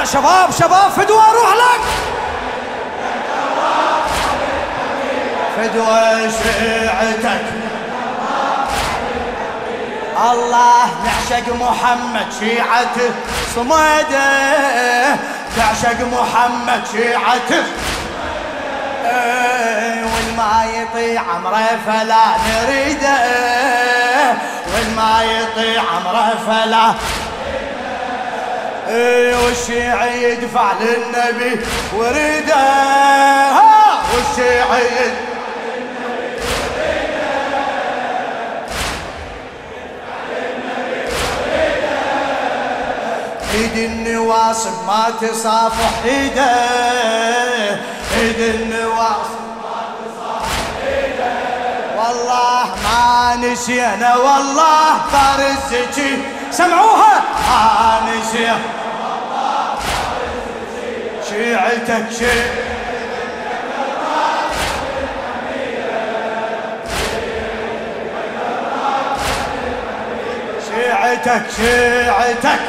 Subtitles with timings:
[0.00, 1.80] لا شباب شباب فدوى أروح لك!
[5.56, 7.44] فدوى شيعتك
[10.32, 13.10] الله نعشق محمد شيعته
[13.54, 15.16] صمدة
[15.56, 17.64] تعشق محمد شيعته
[20.12, 23.18] والما يطيع عمره فلا نريده.
[24.74, 26.94] والما يطيع عمره فلا
[29.44, 31.60] والشيعي يدفع للنبي
[31.96, 32.56] وريده
[34.14, 35.30] والشيعي يدفع
[43.54, 46.50] ايد النواصب ما تصافح ايده
[48.16, 51.32] ايد النواصب ما تصافح ايده
[51.98, 56.18] والله ما نسينا والله طار الزكي
[56.50, 58.58] سمعوها؟ ما نسينا
[61.70, 62.60] شيعتك شيعتك
[70.66, 72.60] شيعتك شيعتك.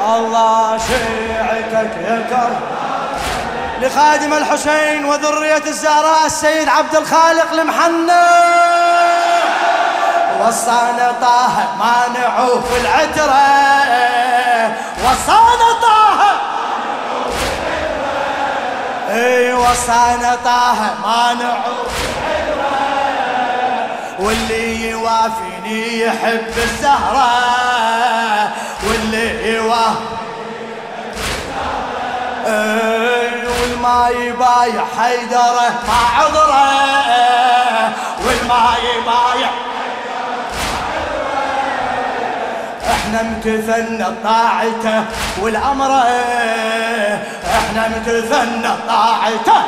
[0.00, 2.60] الله شيعتك يا كرم
[3.82, 8.28] لخادم الحسين وذرية الزهراء السيد عبد الخالق المحنى
[10.40, 13.68] وصانا طه ما نعوف العترة.
[15.04, 16.07] وصانا طه
[19.10, 21.74] اي وصانا طه ما العترة
[24.18, 27.28] واللي يوافيني يحب الزهرة
[28.88, 29.94] واللي يواه
[33.60, 37.92] والما يبايع حيدره ما عذره
[38.26, 39.50] والما يبايع
[42.90, 45.04] إحنا امتثلنا طاعته
[45.40, 46.02] والامر
[47.54, 49.62] إحنا امتثلنا طاعته.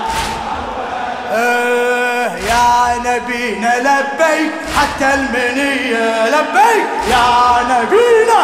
[2.49, 6.87] يا نبينا لبيك حتى المنية لبيك.
[7.11, 7.27] يا
[7.71, 8.41] نبينا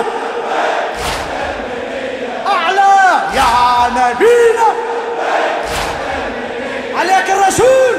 [2.47, 3.23] أعلى.
[3.35, 4.69] يا نبينا
[6.99, 7.97] عليك الرسول.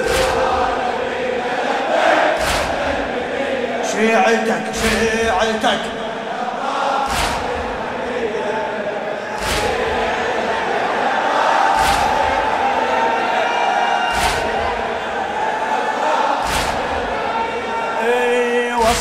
[3.91, 5.96] شيعتك شيعتك.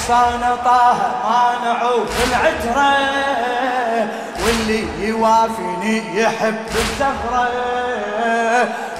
[0.07, 2.97] وصانا طه ما نعوف العتره
[4.45, 7.49] واللي يوافيني يحب الزهرة.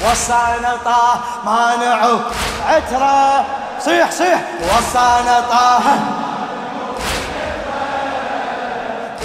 [0.05, 2.21] وصانا طه مانعه
[2.69, 3.45] عترة
[3.81, 4.41] صيح صيح.
[4.63, 5.81] وصانا طه.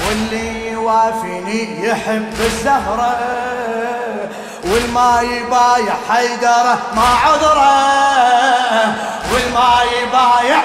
[0.08, 3.18] واللي يوافيني يحب الزهرة.
[4.64, 7.72] والما يبايع حيدره ما عذره.
[9.34, 10.62] والما يبايع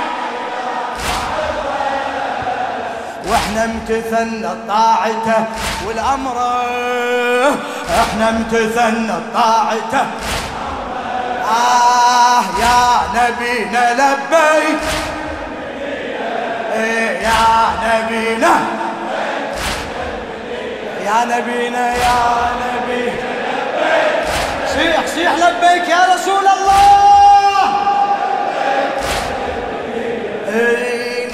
[3.28, 5.44] وإحنا امتثلنا طاعته
[5.86, 6.36] والامر.
[8.00, 10.06] إحنا امتثلنا طاعته
[11.50, 14.80] آه يا نبينا لبيك.
[16.74, 17.42] إيه يا
[17.86, 18.54] نبينا.
[21.06, 22.18] يا نبينا يا
[22.62, 23.12] نبي
[24.74, 26.95] صيح صيح لبيك يا رسول الله.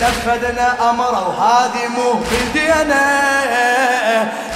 [0.02, 3.22] نفذنا امره وهذه مو بدينا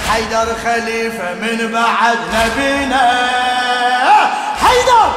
[0.09, 3.11] حيدر خليفة من بعد نبينا.
[4.61, 5.11] حيدر!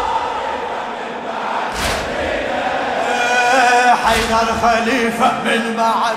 [4.06, 6.16] حيدر خليفة من بعد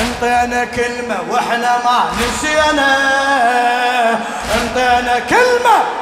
[0.00, 2.96] انطينا كلمة وإحنا ما نسينا.
[4.54, 5.99] انطينا كلمة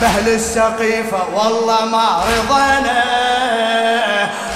[0.00, 3.04] بهل السقيفة والله ما رضينا.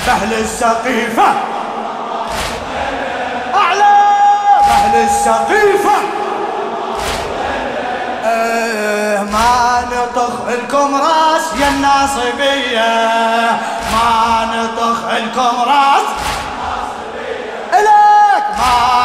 [0.06, 1.28] بهل السقيفة.
[3.54, 3.96] أعلى.
[4.69, 5.96] بهل السقيفة.
[8.25, 12.93] أه ما نطخ لكم راس يا الناصبية.
[13.93, 16.08] ما نطخ لكم راس.
[17.72, 18.44] إليك.
[18.58, 18.95] ما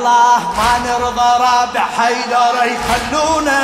[0.00, 3.60] الله ما نرضى رابع حيدر يخلونا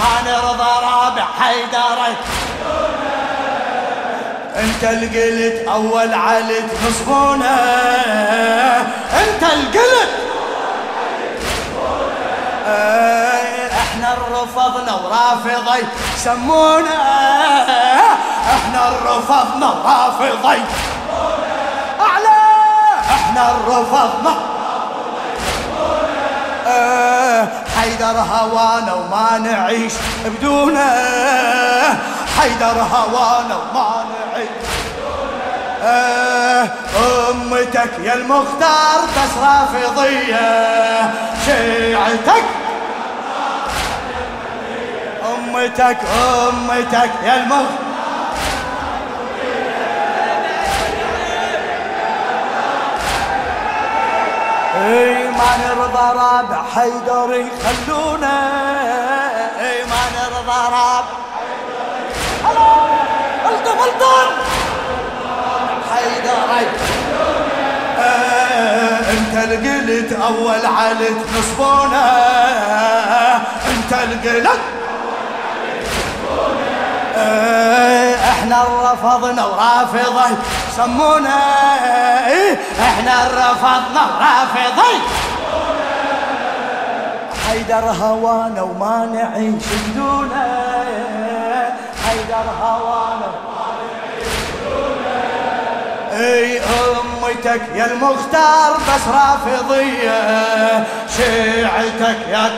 [0.00, 1.98] ما نرضى رابع حيدر
[4.56, 7.56] انت القلت أول علت نصبونا
[9.20, 10.10] انت القلت
[12.68, 15.86] إحنا إحنا رفضنا ورافضي
[16.16, 17.00] سمونا
[18.54, 20.62] إحنا رفضنا ورافضي.
[22.00, 22.38] أعلى
[23.10, 24.49] إحنا رفضنا آه
[27.80, 29.92] حيدر هوانا وما نعيش
[30.26, 30.90] بدونه.
[32.40, 34.48] حيدر هوانا وما نعيش
[37.30, 41.12] أمتك يا المختار بس رافضيه
[41.46, 42.44] شيعتك.
[45.34, 45.98] أمتك
[46.48, 47.89] أمتك يا المختار.
[54.80, 58.36] اي ما نرضى رابع حيدر يخلونا
[59.60, 61.20] اي ما نرضى رابع
[63.50, 64.30] الطم الطم
[65.90, 66.40] حيدر.
[67.98, 72.06] آه أنت القلت أول علت نصبونا
[73.66, 74.60] أنت القلت
[77.16, 80.36] آه إحنا رفضنا ورافضه
[80.76, 81.38] سمونا
[81.84, 81.89] إيه
[83.00, 84.96] إحنا رفضنا رافضي
[87.48, 90.60] حيدر هوانا وما نعيش بدونه.
[92.06, 93.30] حيدر هوانا
[96.12, 100.84] إي أمتك يا المختار بس رافضية.
[101.16, 102.50] شيعتك يا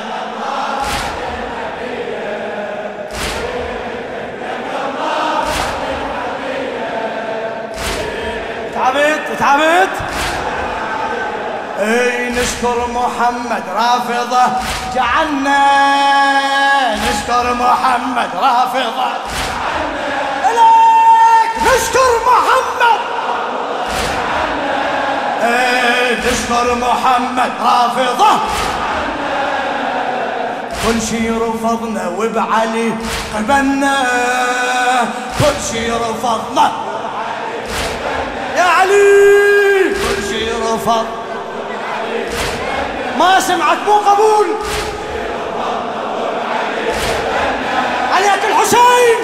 [8.74, 10.11] تعبت تعبت.
[11.82, 14.52] أي نشكر محمد رافضة.
[14.94, 15.64] جعلنا
[16.94, 19.08] نشكر محمد رافضة.
[20.42, 23.00] لك نشكر محمد.
[25.42, 28.32] أي نشكر محمد رافضة.
[30.86, 32.92] كل شي رفضنا وبعلي
[33.34, 33.96] قبلنا.
[35.38, 36.72] كل شي رفضنا
[38.56, 41.06] يا علي كل شيء رفض
[43.22, 44.46] ما سمعت مو قبول.
[48.14, 49.18] عليك الحسين.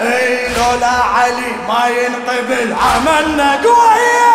[0.00, 2.74] اي لولا علي ما ينقبل.
[2.74, 4.32] عملنا قوية.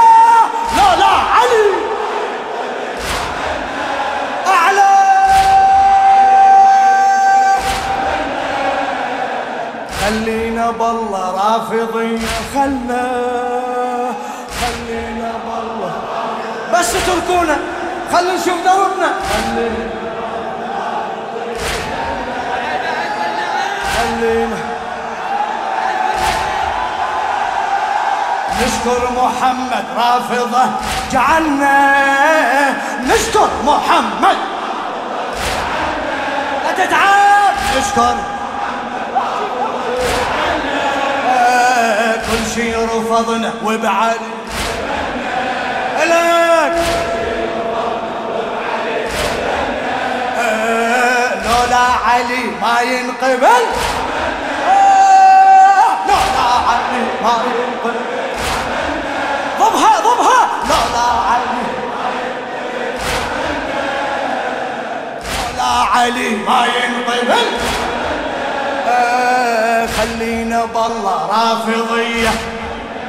[0.78, 1.68] لولا علي.
[4.48, 4.94] أعلى.
[10.02, 13.51] خلينا بالله رافضين خلنا.
[16.92, 17.58] بس اتركونا
[18.14, 19.14] خلينا نشوف دربنا
[23.96, 24.58] خلينا.
[28.62, 30.64] نشكر محمد رافضه
[31.12, 31.76] جعلنا
[33.02, 34.38] نشكر محمد.
[36.66, 37.54] لا تتعب.
[37.78, 38.16] نشكر.
[42.32, 44.42] كل شي رفضنا وبعلي.
[46.06, 46.41] لك
[51.46, 53.64] لولا علي ما ينقبل.
[56.08, 58.00] لولا علي ما ينقبل.
[59.60, 60.40] ضبها ضبها.
[60.70, 61.64] لولا علي
[65.28, 67.48] لولا علي ما ينقبل.
[69.98, 72.34] خلينا بالله رافضية.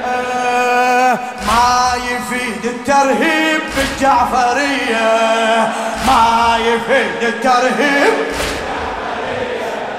[0.07, 5.69] آه، ما يفيد الترهيب بالجعفرية.
[6.07, 8.13] ما يفيد الترهيب.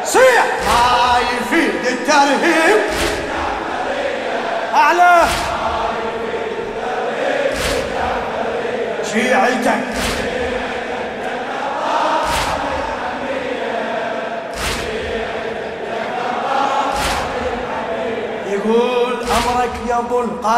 [0.06, 0.46] صيح!
[0.68, 2.82] ما يفيد الترهيب.
[4.76, 5.24] أعلى!
[9.14, 9.83] شيعتك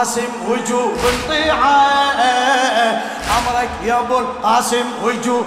[0.05, 1.87] القاسم وجوب الطيعه
[3.37, 5.45] أمرك يا أبو القاسم وجوب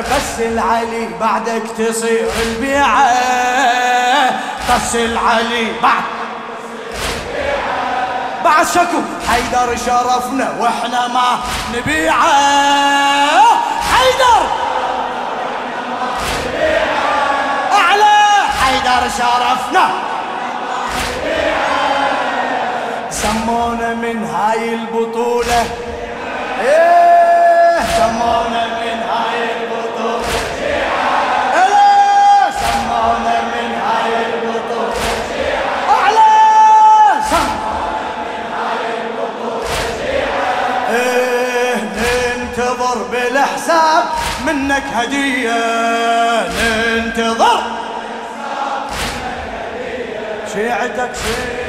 [0.00, 3.10] بس العلي بعدك تصير البيعة.
[4.70, 6.04] بس العلي بعد.
[8.44, 9.00] بعد شكو.
[9.28, 11.38] حيدر شرفنا وإحنا ما
[11.74, 12.24] نبيعة.
[13.92, 14.46] حيدر.
[17.72, 18.16] أعلى.
[18.64, 20.13] حيدر شرفنا.
[23.24, 25.64] سمونا من هاي البطولة.
[26.60, 30.28] إيه سمونا من هاي البطولة.
[31.54, 34.94] إيه سمونا من هاي البطولة.
[35.88, 36.34] أعلى
[37.30, 39.72] سمونا من هاي البطولة.
[40.90, 44.04] إيه ننتظر بالحساب
[44.46, 45.62] منك هدية.
[46.48, 47.62] ننتظر
[50.52, 51.63] شيعتك شيعتك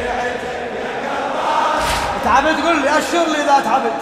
[2.25, 3.93] تعبت قول لي أشر لي إذا تعبت.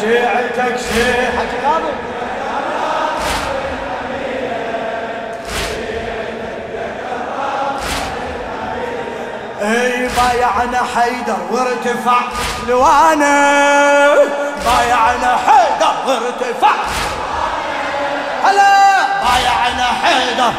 [0.00, 1.94] شيعتك شيعتك قابل
[9.62, 12.20] أي بايعنا حيدر وارتفع
[12.68, 14.14] لوانا.
[14.64, 16.74] بايعنا حيدر وارتفع.
[18.44, 19.04] هلا.
[19.22, 20.52] بايعنا حيدر.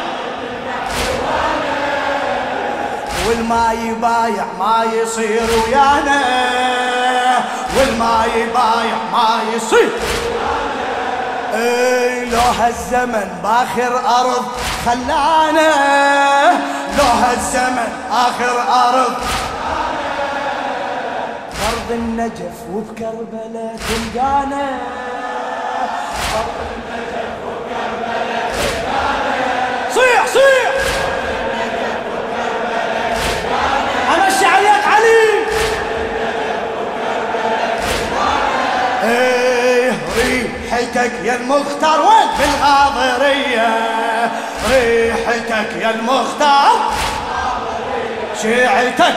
[3.30, 6.20] والما يبايع ما يصير ويانا.
[7.78, 9.90] والما يبايع ما يصير
[11.54, 14.46] اي لو هالزمن باخر أرض
[14.86, 15.70] خلانا.
[16.98, 19.14] لو هالزمن آخر أرض
[21.68, 24.78] أرض النجف وبكربلاء تلقانا.
[26.36, 29.50] أرض النجف وبكربلاء تلقانا.
[29.94, 30.79] صيح صيح.
[40.80, 43.68] ريحتك يا المختار وين بالغاضريه
[44.70, 46.72] ريحتك يا المختار.
[48.42, 49.16] شيعتك.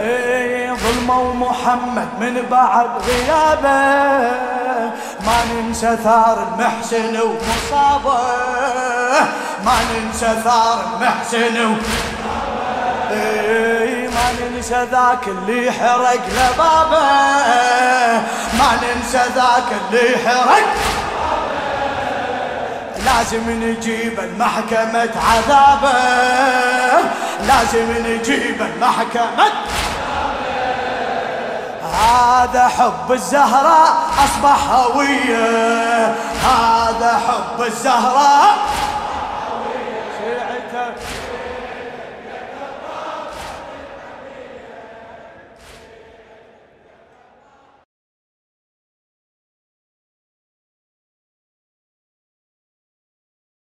[0.00, 4.32] إيه، ظلمة ومحمد من بعد غيابه.
[5.26, 8.20] ما ننسى ثار المحسن ومصابه.
[9.64, 12.43] ما ننسى ثار المحسن ومصابه.
[14.14, 17.02] ما ننسى ذاك اللي حرق لبابه.
[18.58, 20.66] ما ننسى ذاك اللي حرق.
[23.04, 25.98] لازم نجيب المحكمة عذابه.
[27.48, 29.52] لازم نجيب المحكمة.
[31.94, 33.92] هذا حب الزهراء
[34.24, 36.14] أصبح هوية.
[36.44, 38.56] هذا حب الزهراء